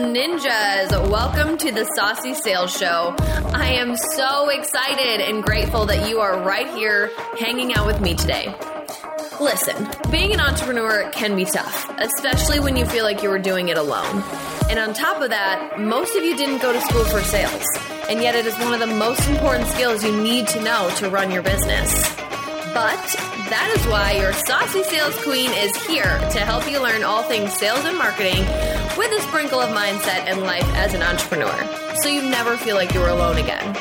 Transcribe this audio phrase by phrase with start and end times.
[0.00, 3.14] ninjas, welcome to the Saucy Sales Show.
[3.52, 8.14] I am so excited and grateful that you are right here hanging out with me
[8.14, 8.54] today.
[9.40, 13.68] Listen, being an entrepreneur can be tough, especially when you feel like you were doing
[13.68, 14.24] it alone.
[14.70, 17.64] And on top of that, most of you didn't go to school for sales,
[18.08, 21.10] and yet it is one of the most important skills you need to know to
[21.10, 22.08] run your business.
[22.72, 23.02] But
[23.50, 27.52] that is why your saucy sales queen is here to help you learn all things
[27.52, 28.46] sales and marketing
[28.96, 31.54] with a sprinkle of mindset and life as an entrepreneur.
[32.02, 33.76] So you never feel like you're alone again.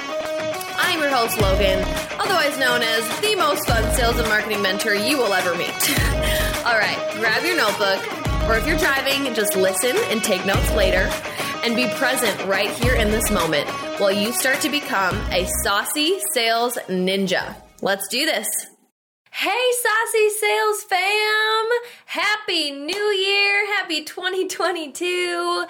[0.77, 1.83] I'm your host, Logan,
[2.19, 5.69] otherwise known as the most fun sales and marketing mentor you will ever meet.
[6.65, 8.01] all right, grab your notebook,
[8.47, 11.09] or if you're driving, just listen and take notes later
[11.63, 13.69] and be present right here in this moment
[13.99, 17.55] while you start to become a saucy sales ninja.
[17.81, 18.47] Let's do this.
[19.31, 21.65] Hey, Saucy Sales fam!
[22.07, 23.67] Happy New Year!
[23.75, 25.65] Happy 2022!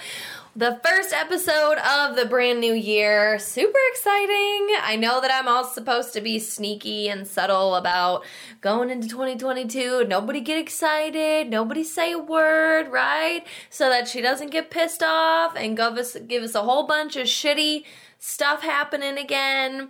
[0.55, 3.38] The first episode of the brand new year.
[3.38, 4.75] Super exciting.
[4.81, 8.25] I know that I'm all supposed to be sneaky and subtle about
[8.61, 10.05] going into 2022.
[10.05, 11.50] Nobody get excited.
[11.50, 13.45] Nobody say a word, right?
[13.70, 17.17] So that she doesn't get pissed off and give us, give us a whole bunch
[17.17, 17.83] of shitty
[18.17, 19.89] stuff happening again.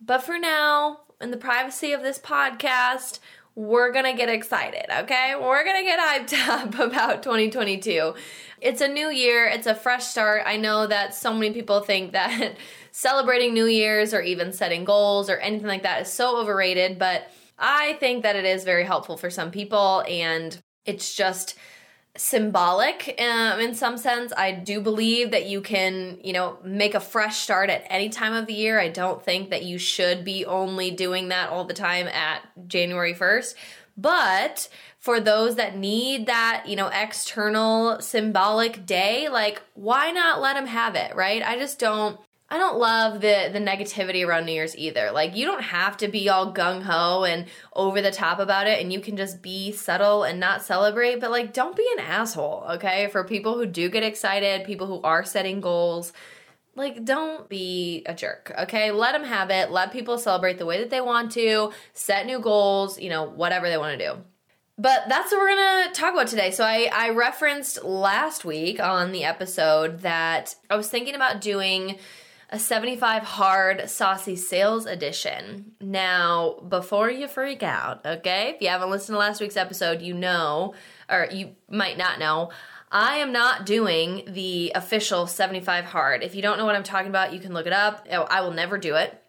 [0.00, 3.18] But for now, in the privacy of this podcast,
[3.54, 5.34] we're gonna get excited, okay?
[5.40, 8.14] We're gonna get hyped up about 2022.
[8.60, 10.42] It's a new year, it's a fresh start.
[10.44, 12.56] I know that so many people think that
[12.90, 17.30] celebrating New Year's or even setting goals or anything like that is so overrated, but
[17.58, 21.54] I think that it is very helpful for some people and it's just
[22.16, 24.32] symbolic um, in some sense.
[24.36, 28.32] I do believe that you can, you know, make a fresh start at any time
[28.32, 28.78] of the year.
[28.78, 33.14] I don't think that you should be only doing that all the time at January
[33.14, 33.54] 1st.
[33.96, 40.54] But for those that need that, you know, external symbolic day, like why not let
[40.54, 41.42] them have it, right?
[41.42, 42.18] I just don't
[42.50, 45.10] I don't love the the negativity around New Year's either.
[45.12, 48.80] Like you don't have to be all gung ho and over the top about it
[48.80, 52.64] and you can just be subtle and not celebrate, but like don't be an asshole,
[52.72, 53.08] okay?
[53.08, 56.12] For people who do get excited, people who are setting goals,
[56.76, 58.90] like don't be a jerk, okay?
[58.90, 59.70] Let them have it.
[59.70, 63.70] Let people celebrate the way that they want to, set new goals, you know, whatever
[63.70, 64.18] they want to do.
[64.76, 66.50] But that's what we're gonna talk about today.
[66.50, 71.98] So I, I referenced last week on the episode that I was thinking about doing
[72.54, 75.72] a 75 hard saucy sales edition.
[75.80, 78.50] Now, before you freak out, okay?
[78.54, 80.74] If you haven't listened to last week's episode, you know,
[81.10, 82.50] or you might not know,
[82.92, 86.22] I am not doing the official 75 hard.
[86.22, 88.06] If you don't know what I'm talking about, you can look it up.
[88.12, 89.20] Oh, I will never do it.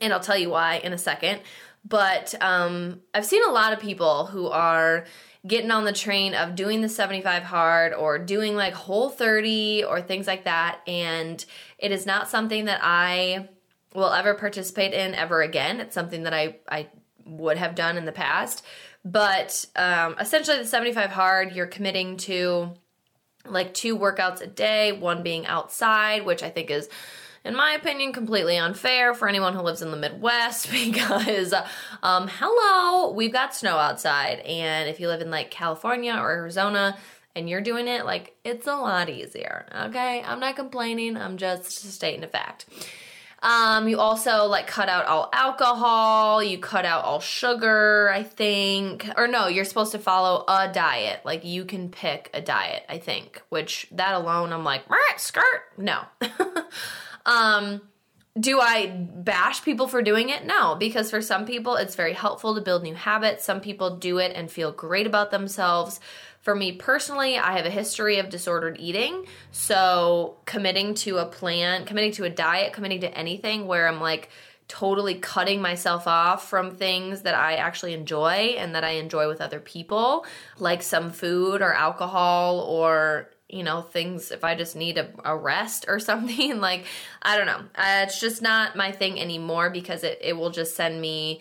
[0.00, 1.42] And I'll tell you why in a second.
[1.84, 5.04] But um, I've seen a lot of people who are
[5.46, 10.00] getting on the train of doing the 75 hard or doing like whole 30 or
[10.00, 10.80] things like that.
[10.86, 11.44] And
[11.78, 13.48] it is not something that I
[13.94, 15.80] will ever participate in ever again.
[15.80, 16.88] It's something that I, I
[17.26, 18.64] would have done in the past.
[19.04, 22.72] But um, essentially, the 75 hard, you're committing to
[23.44, 26.88] like two workouts a day, one being outside, which I think is
[27.44, 31.52] in my opinion, completely unfair for anyone who lives in the Midwest because,
[32.02, 34.40] um, hello, we've got snow outside.
[34.40, 36.96] And if you live in like California or Arizona
[37.36, 39.66] and you're doing it, like it's a lot easier.
[39.86, 40.22] Okay.
[40.24, 42.66] I'm not complaining, I'm just stating a fact.
[43.42, 49.06] Um, you also like cut out all alcohol, you cut out all sugar, I think.
[49.18, 51.20] Or no, you're supposed to follow a diet.
[51.26, 54.84] Like you can pick a diet, I think, which that alone I'm like,
[55.18, 55.60] skirt.
[55.76, 56.04] No.
[57.26, 57.80] Um,
[58.38, 60.44] do I bash people for doing it?
[60.44, 63.44] No, because for some people it's very helpful to build new habits.
[63.44, 66.00] Some people do it and feel great about themselves.
[66.40, 69.26] For me personally, I have a history of disordered eating.
[69.50, 74.28] So, committing to a plan, committing to a diet, committing to anything where I'm like
[74.66, 79.40] totally cutting myself off from things that I actually enjoy and that I enjoy with
[79.40, 80.26] other people,
[80.58, 85.36] like some food or alcohol or you know things if i just need a, a
[85.36, 86.84] rest or something like
[87.22, 87.62] i don't know.
[87.78, 91.40] It's just not my thing anymore because it, it will just send me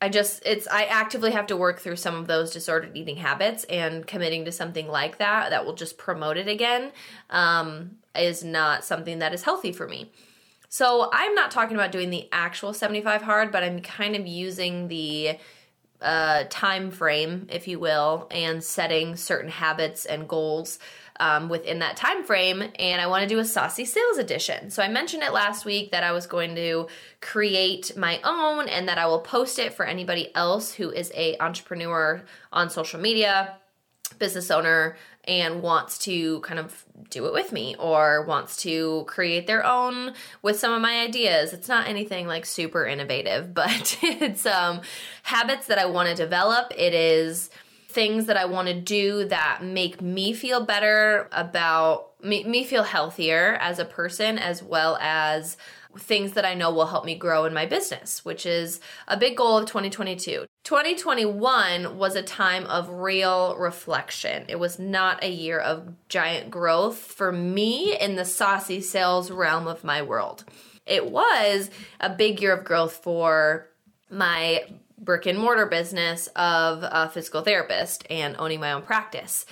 [0.00, 3.64] i just it's i actively have to work through some of those disordered eating habits
[3.64, 6.92] and committing to something like that that will just promote it again
[7.30, 10.12] um, is not something that is healthy for me.
[10.68, 14.88] So i'm not talking about doing the actual 75 hard but i'm kind of using
[14.88, 15.38] the
[16.00, 20.78] uh, time frame if you will and setting certain habits and goals
[21.20, 24.82] um, within that time frame and i want to do a saucy sales edition so
[24.82, 26.86] i mentioned it last week that i was going to
[27.20, 31.36] create my own and that i will post it for anybody else who is a
[31.38, 32.22] entrepreneur
[32.52, 33.56] on social media
[34.18, 34.96] business owner
[35.26, 40.12] and wants to kind of do it with me or wants to create their own
[40.42, 41.52] with some of my ideas.
[41.52, 44.82] It's not anything like super innovative, but it's um,
[45.22, 46.72] habits that I want to develop.
[46.76, 47.50] It is
[47.94, 52.82] things that I want to do that make me feel better about me, me feel
[52.82, 55.56] healthier as a person as well as
[55.96, 59.36] things that I know will help me grow in my business, which is a big
[59.36, 60.44] goal of 2022.
[60.64, 64.44] 2021 was a time of real reflection.
[64.48, 69.68] It was not a year of giant growth for me in the saucy sales realm
[69.68, 70.44] of my world.
[70.84, 71.70] It was
[72.00, 73.68] a big year of growth for
[74.10, 74.64] my
[74.98, 79.46] brick and mortar business of a physical therapist and owning my own practice.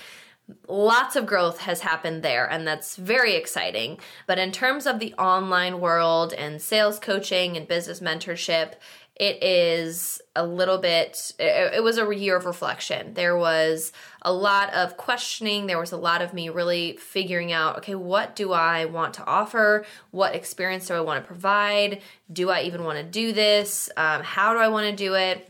[0.67, 3.99] Lots of growth has happened there and that's very exciting.
[4.27, 8.73] But in terms of the online world and sales coaching and business mentorship
[9.15, 13.13] it is a little bit it, it, was a year of reflection.
[13.13, 13.91] There was
[14.23, 15.67] a lot of questioning.
[15.67, 19.25] There was a lot of me really figuring out okay what do i want to
[19.25, 19.85] offer?
[20.11, 22.01] What experience do i want to provide?
[22.31, 23.89] Do i even want to do this?
[23.97, 25.49] Um, how do i want to do it?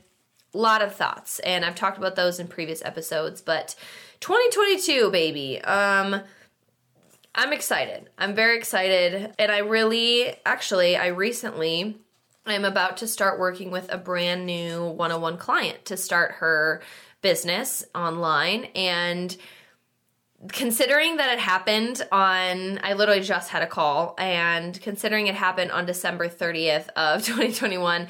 [0.54, 1.40] A lot of thoughts.
[1.40, 3.76] And i've talked about those in previous episodes but
[4.20, 5.62] 2022, baby.
[5.62, 6.22] Um,
[7.36, 8.10] I'm excited.
[8.18, 9.34] I'm very excited.
[9.40, 11.98] And I really, actually, I recently,
[12.46, 16.82] I'm about to start working with a brand new 101 client to start her
[17.22, 18.66] business online.
[18.76, 19.36] And
[20.50, 25.72] considering that it happened on, I literally just had a call, and considering it happened
[25.72, 28.08] on December 30th of 2021,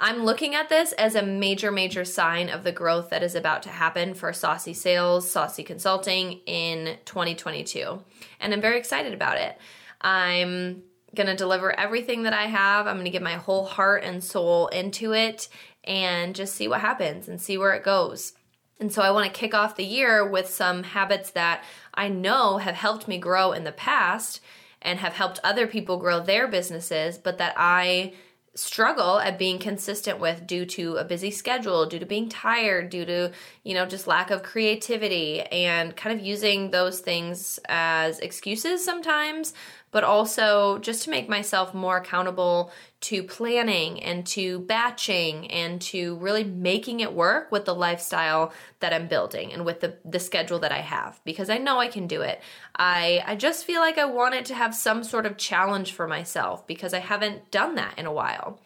[0.00, 3.62] I'm looking at this as a major, major sign of the growth that is about
[3.64, 8.02] to happen for Saucy Sales, Saucy Consulting in 2022.
[8.40, 9.56] And I'm very excited about it.
[10.00, 10.82] I'm
[11.14, 12.86] going to deliver everything that I have.
[12.86, 15.48] I'm going to give my whole heart and soul into it
[15.84, 18.32] and just see what happens and see where it goes.
[18.80, 21.62] And so I want to kick off the year with some habits that
[21.94, 24.40] I know have helped me grow in the past
[24.82, 28.14] and have helped other people grow their businesses, but that I
[28.56, 33.04] struggle at being consistent with due to a busy schedule, due to being tired, due
[33.04, 33.32] to,
[33.64, 39.54] you know, just lack of creativity and kind of using those things as excuses sometimes,
[39.94, 46.16] but also just to make myself more accountable to planning and to batching and to
[46.16, 50.58] really making it work with the lifestyle that I'm building and with the, the schedule
[50.58, 52.42] that I have because I know I can do it.
[52.74, 56.66] I, I just feel like I wanted to have some sort of challenge for myself
[56.66, 58.58] because I haven't done that in a while.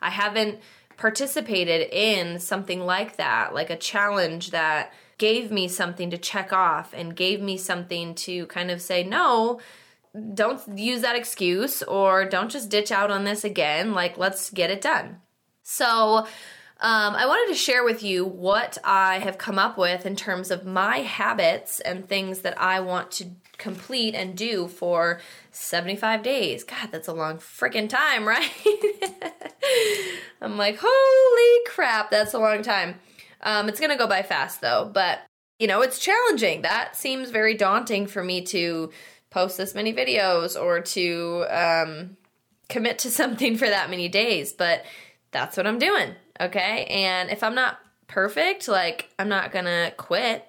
[0.00, 0.60] I haven't
[0.96, 6.94] participated in something like that, like a challenge that gave me something to check off
[6.94, 9.60] and gave me something to kind of say, no,
[10.34, 13.92] don't use that excuse or don't just ditch out on this again.
[13.92, 15.18] Like, let's get it done.
[15.62, 16.26] So,
[16.82, 20.50] um, I wanted to share with you what I have come up with in terms
[20.50, 23.26] of my habits and things that I want to
[23.58, 25.20] complete and do for
[25.50, 26.64] 75 days.
[26.64, 28.50] God, that's a long freaking time, right?
[30.40, 32.98] I'm like, holy crap, that's a long time.
[33.42, 35.20] Um, it's gonna go by fast though, but
[35.58, 36.62] you know, it's challenging.
[36.62, 38.90] That seems very daunting for me to
[39.30, 42.16] post this many videos or to um,
[42.68, 44.84] commit to something for that many days, but
[45.30, 46.14] that's what I'm doing.
[46.40, 46.84] Okay.
[46.86, 47.78] And if I'm not
[48.08, 50.44] perfect, like I'm not gonna quit.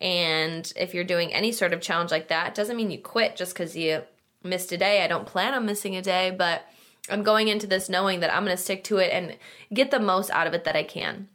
[0.00, 3.52] And if you're doing any sort of challenge like that, doesn't mean you quit just
[3.54, 4.02] because you
[4.42, 5.04] missed a day.
[5.04, 6.64] I don't plan on missing a day, but
[7.10, 9.36] I'm going into this knowing that I'm gonna stick to it and
[9.72, 11.28] get the most out of it that I can.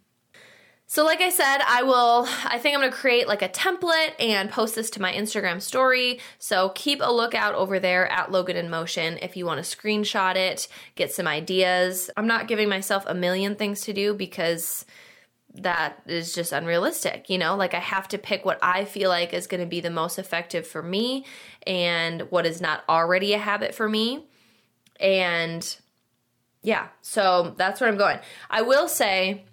[0.88, 4.52] So, like I said, I will, I think I'm gonna create like a template and
[4.52, 6.20] post this to my Instagram story.
[6.38, 10.68] So, keep a lookout over there at Logan in Motion if you wanna screenshot it,
[10.94, 12.12] get some ideas.
[12.16, 14.86] I'm not giving myself a million things to do because
[15.56, 17.56] that is just unrealistic, you know?
[17.56, 20.68] Like, I have to pick what I feel like is gonna be the most effective
[20.68, 21.26] for me
[21.66, 24.28] and what is not already a habit for me.
[25.00, 25.78] And
[26.62, 28.20] yeah, so that's where I'm going.
[28.52, 29.46] I will say,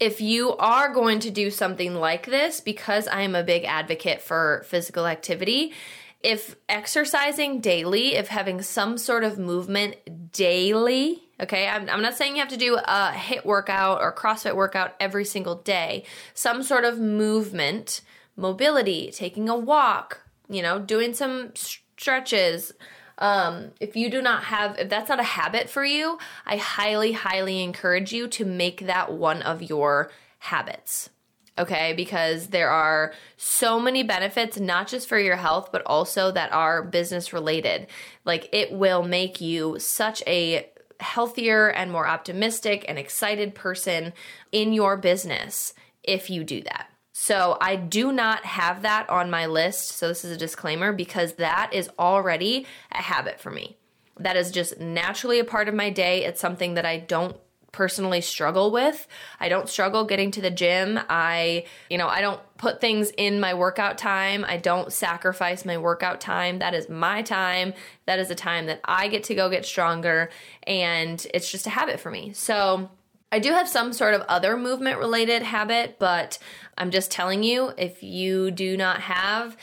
[0.00, 4.22] if you are going to do something like this, because I am a big advocate
[4.22, 5.74] for physical activity,
[6.22, 9.96] if exercising daily, if having some sort of movement
[10.32, 14.54] daily, okay, I'm, I'm, not saying you have to do a HIIT workout or CrossFit
[14.54, 16.04] workout every single day,
[16.34, 18.00] some sort of movement,
[18.36, 22.72] mobility, taking a walk, you know, doing some stretches,
[23.20, 27.12] um, if you do not have, if that's not a habit for you, I highly,
[27.12, 31.10] highly encourage you to make that one of your habits.
[31.58, 36.52] Okay, because there are so many benefits, not just for your health, but also that
[36.52, 37.88] are business related.
[38.24, 44.14] Like it will make you such a healthier and more optimistic and excited person
[44.52, 46.88] in your business if you do that.
[47.22, 49.90] So I do not have that on my list.
[49.90, 53.76] So this is a disclaimer because that is already a habit for me.
[54.18, 56.24] That is just naturally a part of my day.
[56.24, 57.36] It's something that I don't
[57.72, 59.06] personally struggle with.
[59.38, 60.98] I don't struggle getting to the gym.
[61.10, 64.42] I, you know, I don't put things in my workout time.
[64.48, 66.58] I don't sacrifice my workout time.
[66.60, 67.74] That is my time.
[68.06, 70.30] That is a time that I get to go get stronger
[70.62, 72.32] and it's just a habit for me.
[72.32, 72.88] So,
[73.32, 76.38] I do have some sort of other movement related habit, but
[76.76, 79.56] I'm just telling you if you do not have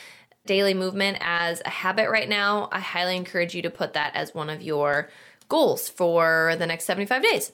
[0.46, 4.34] daily movement as a habit right now, I highly encourage you to put that as
[4.34, 5.10] one of your
[5.50, 7.52] goals for the next 75 days.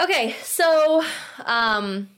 [0.00, 1.04] Okay, so
[1.44, 2.08] um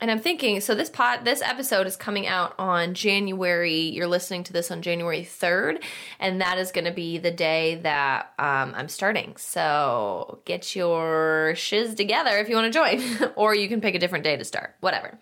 [0.00, 4.44] and I'm thinking so this pot this episode is coming out on January you're listening
[4.44, 5.82] to this on January 3rd
[6.18, 9.36] and that is going to be the day that um, I'm starting.
[9.36, 13.98] So get your shiz together if you want to join or you can pick a
[13.98, 14.74] different day to start.
[14.80, 15.18] Whatever.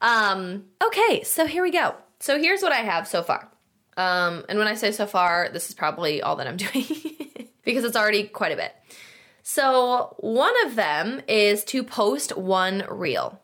[0.00, 1.94] Um okay, so here we go.
[2.20, 3.48] So here's what I have so far.
[3.96, 6.86] Um and when I say so far, this is probably all that I'm doing
[7.64, 8.74] because it's already quite a bit.
[9.42, 13.40] So, one of them is to post one reel.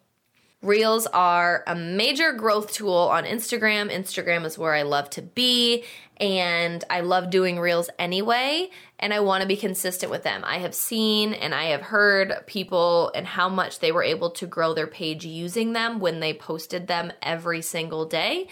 [0.62, 3.92] Reels are a major growth tool on Instagram.
[3.92, 5.84] Instagram is where I love to be,
[6.16, 10.42] and I love doing reels anyway, and I want to be consistent with them.
[10.46, 14.46] I have seen and I have heard people and how much they were able to
[14.46, 18.48] grow their page using them when they posted them every single day.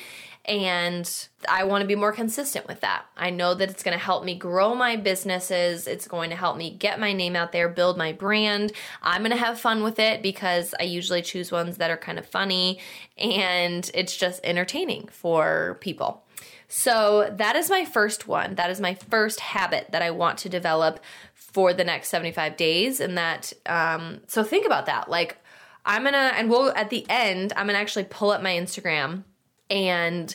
[0.46, 1.10] And
[1.48, 3.06] I want to be more consistent with that.
[3.16, 5.86] I know that it's going to help me grow my businesses.
[5.86, 8.72] It's going to help me get my name out there, build my brand.
[9.02, 12.18] I'm going to have fun with it because I usually choose ones that are kind
[12.18, 12.78] of funny
[13.16, 16.24] and it's just entertaining for people.
[16.68, 18.56] So that is my first one.
[18.56, 21.00] That is my first habit that I want to develop
[21.34, 23.00] for the next 75 days.
[23.00, 25.08] And that, um, so think about that.
[25.08, 25.38] Like,
[25.86, 29.24] I'm gonna, and we'll, at the end, I'm gonna actually pull up my Instagram
[29.70, 30.34] and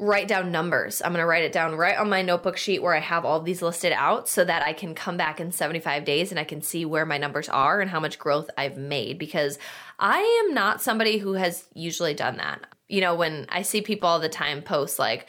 [0.00, 1.02] write down numbers.
[1.02, 3.40] I'm going to write it down right on my notebook sheet where I have all
[3.40, 6.62] these listed out so that I can come back in 75 days and I can
[6.62, 9.58] see where my numbers are and how much growth I've made because
[9.98, 12.64] I am not somebody who has usually done that.
[12.88, 15.28] You know, when I see people all the time post like,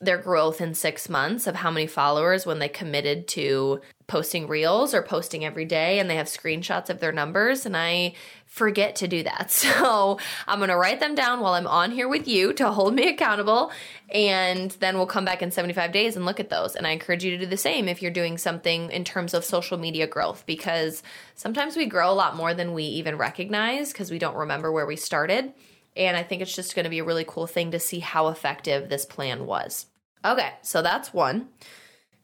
[0.00, 4.92] their growth in six months of how many followers when they committed to posting reels
[4.92, 8.14] or posting every day and they have screenshots of their numbers and I
[8.46, 9.50] forget to do that.
[9.74, 12.94] So I'm going to write them down while I'm on here with you to hold
[12.94, 13.72] me accountable.
[14.10, 16.76] And then we'll come back in 75 days and look at those.
[16.76, 19.44] And I encourage you to do the same if you're doing something in terms of
[19.44, 21.02] social media growth, because
[21.34, 24.86] sometimes we grow a lot more than we even recognize because we don't remember where
[24.86, 25.52] we started.
[25.96, 28.28] And I think it's just going to be a really cool thing to see how
[28.28, 29.86] effective this plan was.
[30.24, 31.48] Okay, so that's one.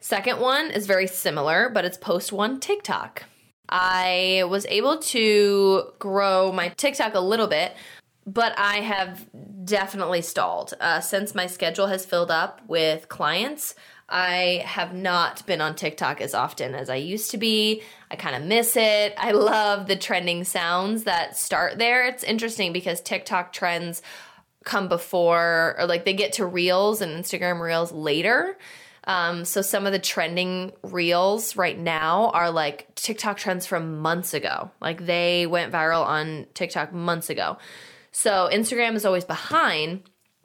[0.00, 3.24] Second one is very similar, but it's post one TikTok.
[3.68, 7.76] I was able to grow my TikTok a little bit,
[8.26, 9.26] but I have
[9.64, 10.74] definitely stalled.
[10.80, 13.74] Uh, since my schedule has filled up with clients,
[14.08, 17.82] I have not been on TikTok as often as I used to be.
[18.10, 19.14] I kind of miss it.
[19.16, 22.06] I love the trending sounds that start there.
[22.06, 24.02] It's interesting because TikTok trends
[24.64, 28.58] come before, or like they get to Reels and Instagram Reels later.
[29.10, 34.34] Um, so some of the trending reels right now are like TikTok trends from months
[34.34, 34.70] ago.
[34.80, 37.58] Like they went viral on TikTok months ago.
[38.12, 40.04] So Instagram is always behind.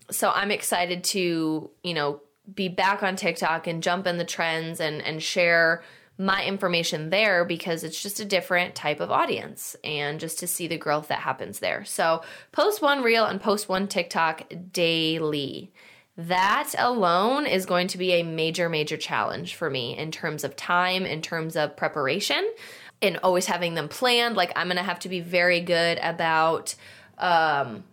[0.09, 2.21] So I'm excited to, you know,
[2.55, 5.83] be back on TikTok and jump in the trends and and share
[6.17, 10.65] my information there because it's just a different type of audience and just to see
[10.65, 11.85] the growth that happens there.
[11.85, 15.71] So post one reel and post one TikTok daily.
[16.17, 20.55] That alone is going to be a major, major challenge for me in terms of
[20.55, 22.49] time, in terms of preparation,
[23.01, 24.37] and always having them planned.
[24.37, 26.75] Like, I'm going to have to be very good about
[27.17, 27.83] um,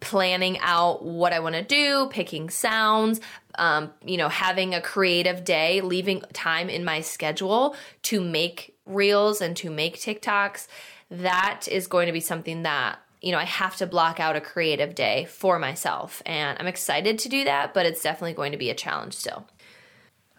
[0.00, 3.20] planning out what I want to do, picking sounds,
[3.58, 9.42] um, you know, having a creative day, leaving time in my schedule to make reels
[9.42, 10.66] and to make TikToks.
[11.10, 14.40] That is going to be something that you know, I have to block out a
[14.40, 16.22] creative day for myself.
[16.24, 19.48] And I'm excited to do that, but it's definitely going to be a challenge still.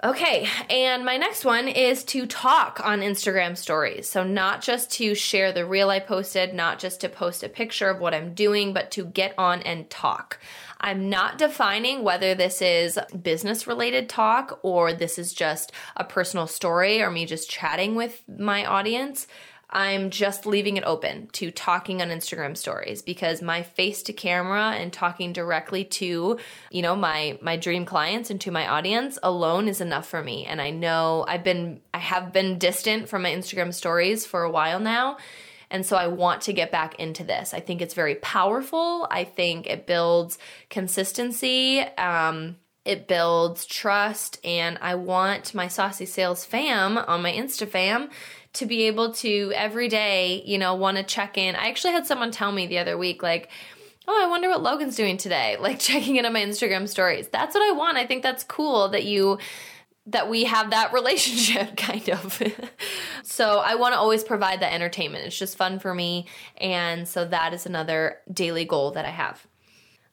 [0.02, 4.08] Okay, and my next one is to talk on Instagram stories.
[4.08, 7.90] So, not just to share the reel I posted, not just to post a picture
[7.90, 10.40] of what I'm doing, but to get on and talk.
[10.80, 16.48] I'm not defining whether this is business related talk or this is just a personal
[16.48, 19.28] story or me just chatting with my audience.
[19.70, 24.72] I'm just leaving it open to talking on Instagram stories because my face to camera
[24.72, 26.40] and talking directly to,
[26.72, 30.46] you know, my my dream clients and to my audience alone is enough for me.
[30.46, 34.52] And I know I've been I have been distant from my Instagram stories for a
[34.52, 35.18] while now.
[35.70, 37.54] And so I want to get back into this.
[37.54, 39.06] I think it's very powerful.
[39.12, 40.38] I think it builds
[40.70, 41.82] consistency.
[41.82, 42.56] Um,
[42.86, 48.10] it builds trust, and I want my Saucy Sales fam on my Insta fam
[48.58, 51.56] to be able to every day, you know, want to check in.
[51.56, 53.50] I actually had someone tell me the other week, like,
[54.08, 57.28] oh, I wonder what Logan's doing today, like checking in on my Instagram stories.
[57.28, 57.98] That's what I want.
[57.98, 59.40] I think that's cool that you
[60.10, 62.42] that we have that relationship kind of.
[63.24, 65.26] so I want to always provide that entertainment.
[65.26, 66.28] It's just fun for me.
[66.58, 69.46] And so that is another daily goal that I have.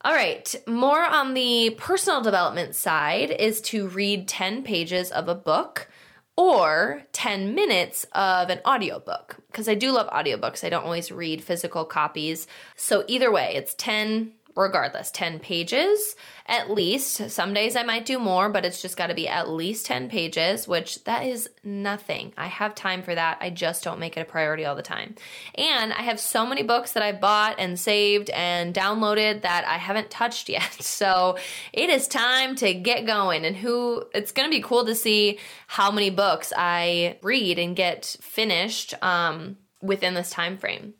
[0.04, 5.34] All right, more on the personal development side is to read 10 pages of a
[5.34, 5.88] book
[6.36, 10.64] or 10 minutes of an audiobook because I do love audiobooks.
[10.64, 12.46] I don't always read physical copies.
[12.76, 16.14] So either way, it's 10 regardless 10 pages.
[16.46, 19.48] At least some days i might do more but it's just got to be at
[19.48, 22.32] least 10 pages which that is nothing.
[22.36, 23.38] I have time for that.
[23.40, 25.14] I just don't make it a priority all the time.
[25.54, 29.78] And i have so many books that i bought and saved and downloaded that i
[29.78, 30.78] haven't touched yet.
[30.94, 31.38] So
[31.72, 33.44] it is time to get going.
[33.44, 37.74] And who it's going to be cool to see how many books i read and
[37.74, 40.94] get finished um, within this time frame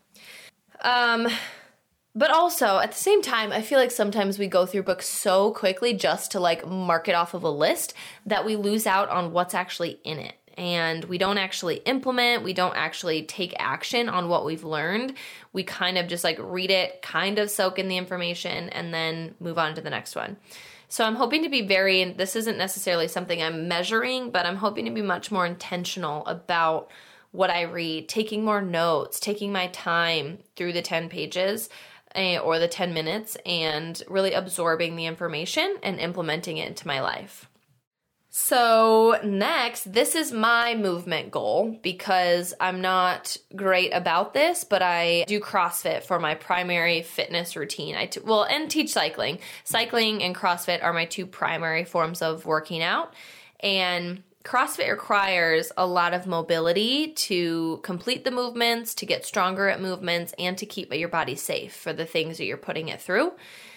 [0.83, 1.29] um
[2.15, 5.51] but also, at the same time, I feel like sometimes we go through books so
[5.51, 7.93] quickly just to like mark it off of a list
[8.25, 10.35] that we lose out on what's actually in it.
[10.57, 15.15] And we don't actually implement, we don't actually take action on what we've learned.
[15.53, 19.35] We kind of just like read it, kind of soak in the information, and then
[19.41, 20.37] move on to the next one.
[20.89, 24.85] So I'm hoping to be very, this isn't necessarily something I'm measuring, but I'm hoping
[24.85, 26.89] to be much more intentional about
[27.33, 31.69] what I read, taking more notes, taking my time through the 10 pages
[32.15, 37.01] Eh, or the 10 minutes and really absorbing the information and implementing it into my
[37.01, 37.51] life.
[38.31, 45.25] So, next, this is my movement goal because I'm not great about this, but I
[45.27, 47.97] do CrossFit for my primary fitness routine.
[47.97, 49.39] I t- well, and teach cycling.
[49.65, 53.15] Cycling and CrossFit are my two primary forms of working out.
[53.61, 59.81] And CrossFit requires a lot of mobility to complete the movements, to get stronger at
[59.81, 63.33] movements, and to keep your body safe for the things that you're putting it through.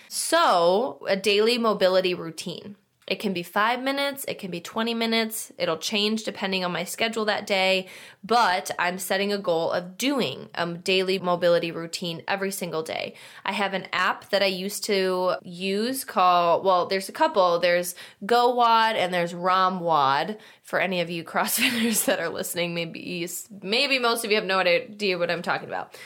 [0.10, 2.76] So, a daily mobility routine.
[3.08, 6.84] It can be five minutes, it can be 20 minutes, it'll change depending on my
[6.84, 7.88] schedule that day,
[8.22, 13.14] but I'm setting a goal of doing a daily mobility routine every single day.
[13.46, 17.60] I have an app that I used to use called, well, there's a couple.
[17.60, 22.74] There's GoWOD and there's ROMWOD for any of you CrossFitters that are listening.
[22.74, 23.26] Maybe,
[23.62, 25.98] maybe most of you have no idea what I'm talking about.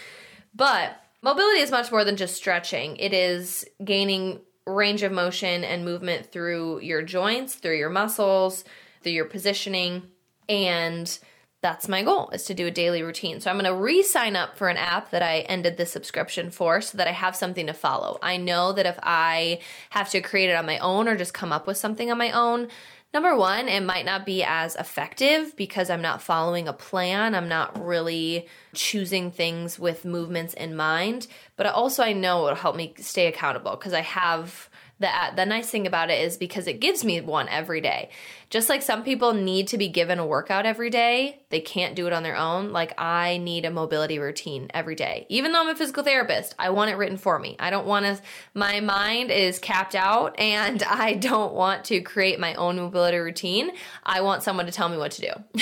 [0.54, 5.86] But mobility is much more than just stretching, it is gaining range of motion and
[5.86, 8.64] movement through your joints, through your muscles,
[9.02, 10.04] through your positioning.
[10.50, 11.20] And
[11.62, 13.40] that's my goal is to do a daily routine.
[13.40, 16.82] So I'm going to re-sign up for an app that I ended the subscription for
[16.82, 18.18] so that I have something to follow.
[18.22, 19.60] I know that if I
[19.92, 22.32] have to create it on my own or just come up with something on my
[22.32, 22.68] own,
[23.14, 27.36] Number one, it might not be as effective because I'm not following a plan.
[27.36, 31.28] I'm not really choosing things with movements in mind.
[31.58, 34.70] But also, I know it'll help me stay accountable because I have
[35.02, 38.10] the the nice thing about it is because it gives me one every day.
[38.50, 42.06] Just like some people need to be given a workout every day, they can't do
[42.08, 42.72] it on their own.
[42.72, 45.26] Like I need a mobility routine every day.
[45.30, 47.56] Even though I'm a physical therapist, I want it written for me.
[47.60, 48.22] I don't want to
[48.54, 53.72] my mind is capped out and I don't want to create my own mobility routine.
[54.04, 55.62] I want someone to tell me what to do.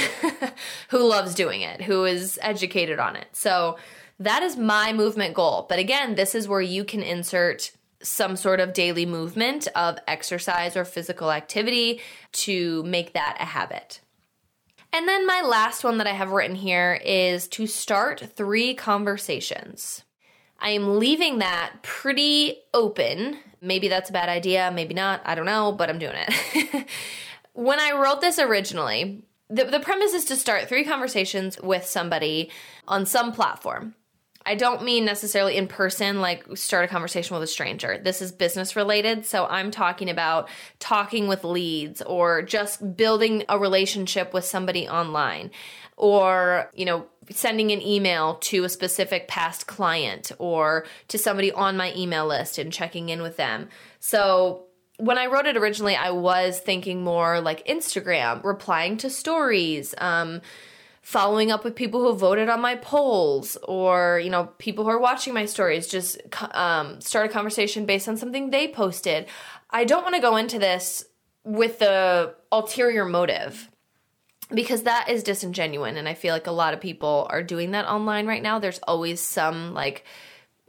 [0.90, 3.28] who loves doing it, who is educated on it.
[3.32, 3.78] So
[4.20, 5.66] that is my movement goal.
[5.70, 7.72] But again, this is where you can insert
[8.02, 14.02] some sort of daily movement of exercise or physical activity to make that a habit.
[14.92, 20.04] And then my last one that I have written here is to start three conversations.
[20.60, 23.38] I am leaving that pretty open.
[23.62, 26.88] Maybe that's a bad idea, maybe not, I don't know, but I'm doing it.
[27.54, 32.52] when I wrote this originally, the, the premise is to start three conversations with somebody
[32.88, 33.96] on some platform.
[34.46, 38.00] I don't mean necessarily in person, like start a conversation with a stranger.
[38.02, 39.26] This is business related.
[39.26, 40.50] So I'm talking about
[40.80, 45.52] talking with leads or just building a relationship with somebody online
[45.98, 51.78] or, you know, sending an email to a specific past client or to somebody on
[51.78, 53.68] my email list and checking in with them.
[54.00, 54.64] So
[54.98, 60.42] when I wrote it originally, I was thinking more like Instagram, replying to stories, um,
[61.10, 65.00] following up with people who voted on my polls or you know people who are
[65.00, 69.26] watching my stories just um, start a conversation based on something they posted.
[69.72, 71.04] I don't want to go into this
[71.44, 73.72] with the ulterior motive
[74.54, 77.88] because that is disingenuous and i feel like a lot of people are doing that
[77.88, 78.60] online right now.
[78.60, 80.06] There's always some like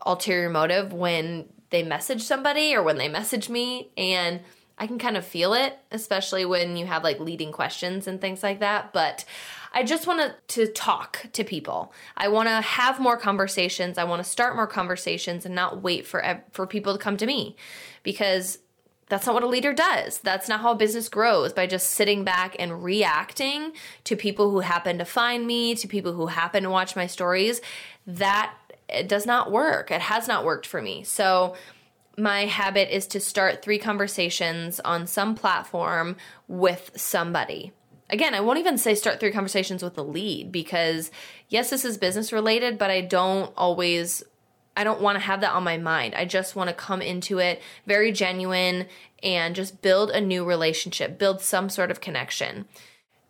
[0.07, 4.40] ulterior motive when they message somebody or when they message me and
[4.79, 8.42] i can kind of feel it especially when you have like leading questions and things
[8.42, 8.94] like that.
[8.94, 9.26] But
[9.72, 11.92] I just want to talk to people.
[12.16, 13.98] I want to have more conversations.
[13.98, 17.26] I want to start more conversations and not wait for for people to come to
[17.26, 17.56] me
[18.02, 18.59] because
[19.09, 20.18] that's not what a leader does.
[20.18, 23.72] That's not how a business grows by just sitting back and reacting
[24.04, 27.61] to people who happen to find me, to people who happen to watch my stories.
[28.06, 28.54] That
[28.88, 29.90] it does not work.
[29.90, 31.04] It has not worked for me.
[31.04, 31.56] So
[32.16, 36.16] my habit is to start three conversations on some platform
[36.48, 37.72] with somebody.
[38.11, 41.11] Again, I won't even say start three conversations with a lead because
[41.49, 44.23] yes, this is business related, but I don't always
[44.77, 46.14] I don't want to have that on my mind.
[46.14, 48.87] I just want to come into it very genuine
[49.23, 52.66] and just build a new relationship, build some sort of connection.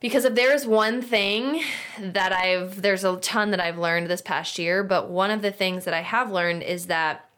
[0.01, 1.63] Because if there's one thing
[1.99, 5.51] that I've, there's a ton that I've learned this past year, but one of the
[5.51, 7.29] things that I have learned is that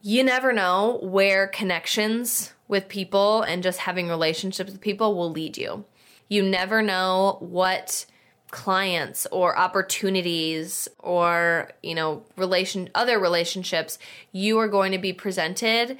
[0.00, 5.56] you never know where connections with people and just having relationships with people will lead
[5.56, 5.84] you.
[6.28, 8.06] You never know what
[8.50, 13.98] clients or opportunities or you know relation other relationships
[14.30, 15.98] you are going to be presented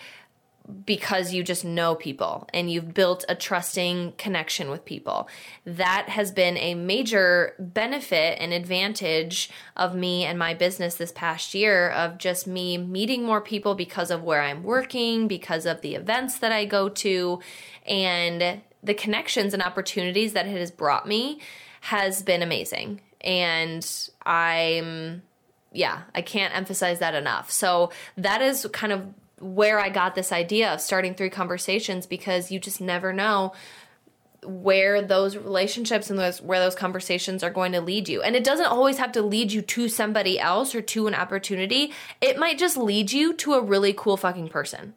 [0.87, 5.29] because you just know people and you've built a trusting connection with people.
[5.67, 11.55] That has been a major benefit and advantage of me and my business this past
[11.55, 15.95] year of just me meeting more people because of where I'm working, because of the
[15.95, 17.41] events that I go to,
[17.87, 21.41] and the connections and opportunities that it has brought me
[21.81, 23.01] has been amazing.
[23.21, 23.85] And
[24.25, 25.23] I'm,
[25.73, 27.51] yeah, I can't emphasize that enough.
[27.51, 29.07] So that is kind of
[29.41, 33.53] where I got this idea of starting three conversations because you just never know
[34.45, 38.23] where those relationships and those where those conversations are going to lead you.
[38.23, 41.93] And it doesn't always have to lead you to somebody else or to an opportunity.
[42.21, 44.95] It might just lead you to a really cool fucking person.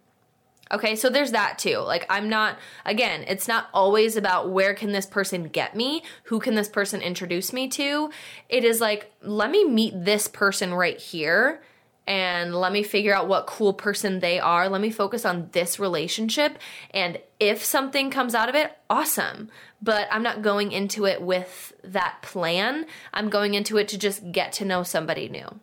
[0.72, 1.78] Okay, so there's that too.
[1.78, 6.04] Like, I'm not, again, it's not always about where can this person get me?
[6.26, 8.12] Who can this person introduce me to?
[8.50, 11.62] It is like, let me meet this person right here
[12.06, 14.70] and let me figure out what cool person they are.
[14.70, 16.58] Let me focus on this relationship.
[16.92, 19.50] And if something comes out of it, awesome.
[19.82, 22.86] But I'm not going into it with that plan.
[23.14, 25.60] I'm going into it to just get to know somebody new.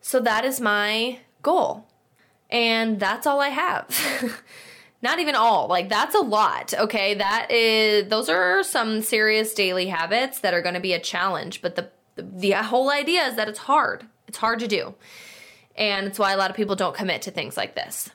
[0.00, 1.87] So that is my goal.
[2.50, 4.42] And that's all I have.
[5.02, 5.68] Not even all.
[5.68, 6.74] Like that's a lot.
[6.74, 7.14] Okay?
[7.14, 11.62] That is those are some serious daily habits that are going to be a challenge,
[11.62, 14.04] but the the whole idea is that it's hard.
[14.26, 14.94] It's hard to do.
[15.76, 18.10] And it's why a lot of people don't commit to things like this.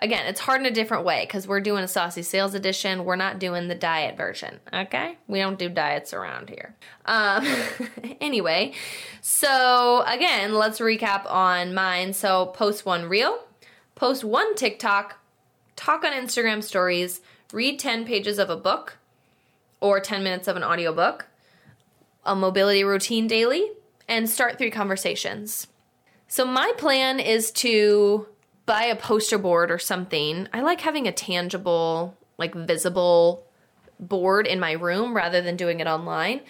[0.00, 3.04] Again, it's hard in a different way because we're doing a saucy sales edition.
[3.04, 4.58] We're not doing the diet version.
[4.72, 6.74] Okay, we don't do diets around here.
[7.06, 7.46] Um,
[8.20, 8.72] anyway,
[9.20, 12.12] so again, let's recap on mine.
[12.12, 13.38] So post one reel,
[13.94, 15.18] post one TikTok,
[15.76, 17.20] talk on Instagram stories,
[17.52, 18.98] read 10 pages of a book
[19.80, 21.26] or 10 minutes of an audiobook,
[22.24, 23.70] a mobility routine daily,
[24.08, 25.68] and start three conversations.
[26.26, 28.26] So my plan is to
[28.66, 30.48] buy a poster board or something.
[30.52, 33.46] I like having a tangible, like visible
[34.00, 36.40] board in my room rather than doing it online.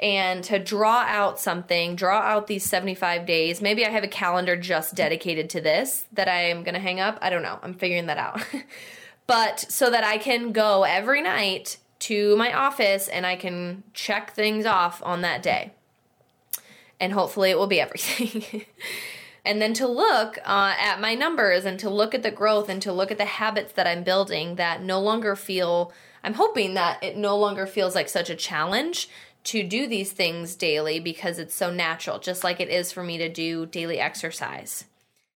[0.00, 3.62] And to draw out something, draw out these 75 days.
[3.62, 7.00] Maybe I have a calendar just dedicated to this that I am going to hang
[7.00, 7.18] up.
[7.22, 7.58] I don't know.
[7.62, 8.44] I'm figuring that out.
[9.26, 14.34] but so that I can go every night to my office and I can check
[14.34, 15.72] things off on that day.
[16.98, 18.64] And hopefully it will be everything.
[19.44, 22.80] and then to look uh, at my numbers and to look at the growth and
[22.82, 27.02] to look at the habits that I'm building that no longer feel, I'm hoping that
[27.02, 29.08] it no longer feels like such a challenge
[29.44, 33.18] to do these things daily because it's so natural, just like it is for me
[33.18, 34.86] to do daily exercise.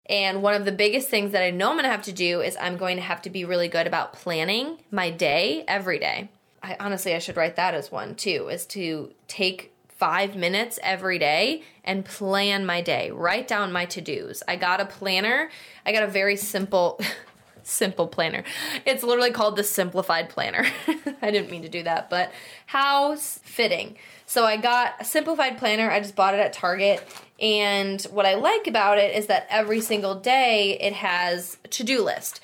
[0.08, 2.56] And one of the biggest things that I know I'm gonna have to do is
[2.60, 6.30] I'm going to have to be really good about planning my day every day.
[6.62, 11.18] I honestly I should write that as one too, is to take five minutes every
[11.18, 13.10] day and plan my day.
[13.10, 14.42] Write down my to dos.
[14.46, 15.50] I got a planner.
[15.84, 17.00] I got a very simple,
[17.62, 18.44] simple planner.
[18.84, 20.66] It's literally called the Simplified Planner.
[21.22, 22.30] I didn't mean to do that, but
[22.66, 23.96] how fitting.
[24.26, 25.90] So I got a simplified planner.
[25.90, 27.02] I just bought it at Target.
[27.40, 31.84] And what I like about it is that every single day it has a to
[31.84, 32.40] do list.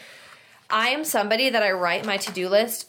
[0.70, 2.88] I am somebody that I write my to do list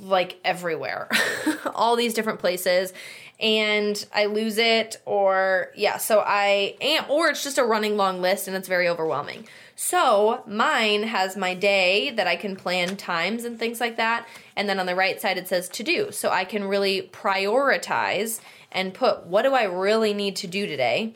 [0.00, 1.08] like everywhere,
[1.74, 2.92] all these different places.
[3.40, 8.20] And I lose it or yeah, so I and or it's just a running long
[8.20, 9.46] list and it's very overwhelming.
[9.80, 14.68] So, mine has my day that I can plan times and things like that, and
[14.68, 16.10] then on the right side it says to do.
[16.10, 18.40] So I can really prioritize
[18.72, 21.14] and put what do I really need to do today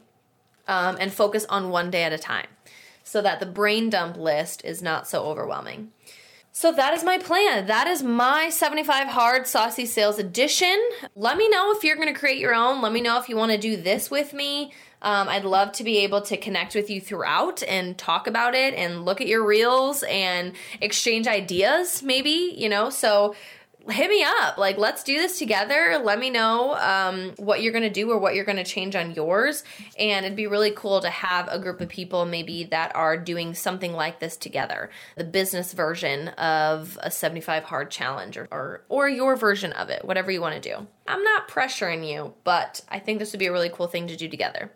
[0.69, 2.47] um, and focus on one day at a time
[3.05, 5.91] so that the brain dump list is not so overwhelming.
[6.55, 7.67] So that is my plan.
[7.67, 10.79] That is my 75 hard saucy sales edition.
[11.17, 12.83] Let me know if you're going to create your own.
[12.83, 14.73] Let me know if you want to do this with me.
[15.01, 18.75] Um, I'd love to be able to connect with you throughout and talk about it
[18.75, 22.91] and look at your reels and exchange ideas, maybe, you know.
[22.91, 23.35] So
[23.89, 24.59] hit me up.
[24.59, 26.01] Like, let's do this together.
[26.03, 28.95] Let me know um, what you're going to do or what you're going to change
[28.95, 29.65] on yours.
[29.99, 33.55] And it'd be really cool to have a group of people maybe that are doing
[33.55, 34.91] something like this together.
[35.17, 40.05] The business version of a 75 hard challenge or, or, or your version of it,
[40.05, 40.87] whatever you want to do.
[41.07, 44.17] I'm not pressuring you, but I think this would be a really cool thing to
[44.17, 44.73] do together.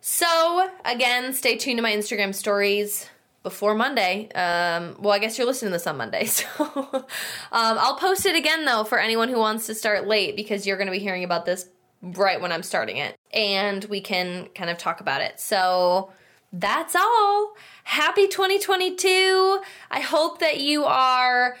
[0.00, 3.10] So, again, stay tuned to my Instagram stories
[3.42, 4.28] before Monday.
[4.34, 6.28] Um, well, I guess you're listening to this on Monday.
[6.40, 7.04] So um,
[7.52, 10.86] I'll post it again, though, for anyone who wants to start late because you're going
[10.86, 11.68] to be hearing about this
[12.02, 13.16] right when I'm starting it.
[13.32, 15.40] And we can kind of talk about it.
[15.40, 16.12] So
[16.52, 17.54] that's all.
[17.84, 19.60] Happy 2022.
[19.90, 21.56] I hope that you are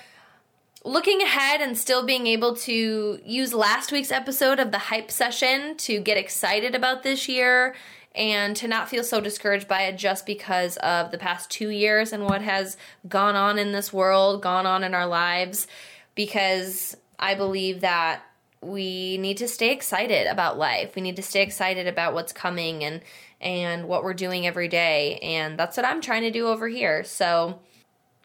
[0.84, 5.76] looking ahead and still being able to use last week's episode of the hype session
[5.76, 7.74] to get excited about this year
[8.14, 12.12] and to not feel so discouraged by it just because of the past two years
[12.12, 12.76] and what has
[13.08, 15.66] gone on in this world, gone on in our lives,
[16.14, 18.22] because I believe that
[18.62, 20.94] we need to stay excited about life.
[20.94, 23.00] We need to stay excited about what's coming and
[23.40, 25.18] and what we're doing every day.
[25.22, 27.04] And that's what I'm trying to do over here.
[27.04, 27.60] So,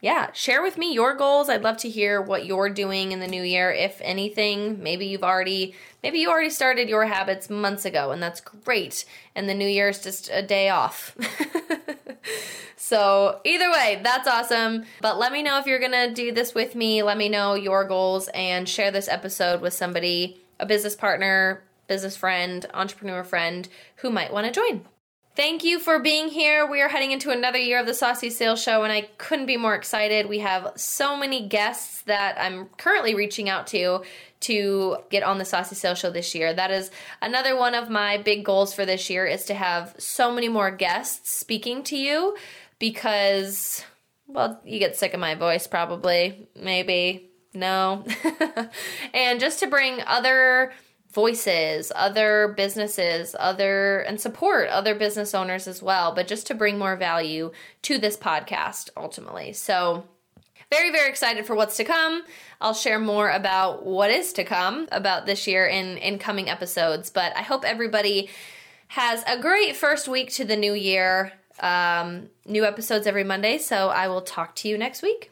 [0.05, 1.49] yeah, share with me your goals.
[1.49, 4.83] I'd love to hear what you're doing in the new year, if anything.
[4.83, 9.03] Maybe you've already maybe you already started your habits months ago and that's great.
[9.33, 11.17] And the new year is just a day off.
[12.75, 14.85] so, either way, that's awesome.
[15.01, 17.01] But let me know if you're going to do this with me.
[17.01, 22.15] Let me know your goals and share this episode with somebody, a business partner, business
[22.15, 24.85] friend, entrepreneur friend who might want to join.
[25.35, 26.65] Thank you for being here.
[26.65, 29.57] We are heading into another year of the Saucy Sales Show, and I couldn't be
[29.57, 30.29] more excited.
[30.29, 34.03] We have so many guests that I'm currently reaching out to
[34.41, 36.53] to get on the Saucy Sales Show this year.
[36.53, 36.89] That is
[37.21, 40.71] another one of my big goals for this year is to have so many more
[40.71, 42.37] guests speaking to you
[42.79, 43.83] because,
[44.27, 48.05] well, you get sick of my voice probably, maybe, no.
[49.13, 50.71] and just to bring other
[51.15, 56.77] voices, other businesses, other and support other business owners as well, but just to bring
[56.77, 57.51] more value
[57.83, 59.53] to this podcast ultimately.
[59.53, 60.03] So,
[60.69, 62.23] very very excited for what's to come.
[62.59, 67.09] I'll share more about what is to come about this year in in coming episodes,
[67.09, 68.29] but I hope everybody
[68.89, 71.31] has a great first week to the new year.
[71.61, 75.31] Um, new episodes every Monday, so I will talk to you next week.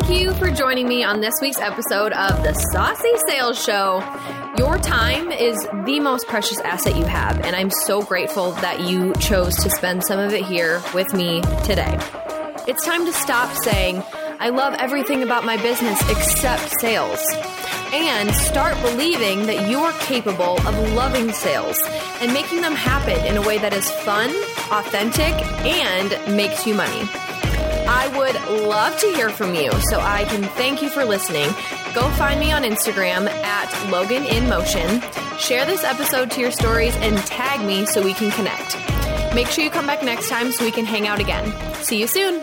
[0.00, 3.98] Thank you for joining me on this week's episode of the Saucy Sales Show.
[4.56, 9.12] Your time is the most precious asset you have, and I'm so grateful that you
[9.14, 11.98] chose to spend some of it here with me today.
[12.68, 14.04] It's time to stop saying,
[14.38, 17.26] I love everything about my business except sales,
[17.92, 21.76] and start believing that you are capable of loving sales
[22.20, 24.30] and making them happen in a way that is fun,
[24.70, 25.34] authentic,
[25.66, 27.08] and makes you money.
[27.90, 31.48] I would love to hear from you, so I can thank you for listening.
[31.94, 35.00] Go find me on Instagram at Logan in Motion.
[35.38, 38.76] Share this episode to your stories and tag me so we can connect.
[39.34, 41.50] Make sure you come back next time so we can hang out again.
[41.82, 42.42] See you soon.